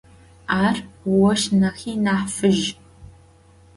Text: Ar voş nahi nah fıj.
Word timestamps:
Ar 0.65 0.77
voş 1.13 1.41
nahi 1.61 1.93
nah 2.05 2.23
fıj. 2.35 2.61